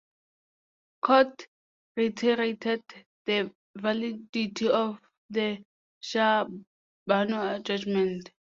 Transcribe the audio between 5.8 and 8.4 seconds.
Shah Bano judgment.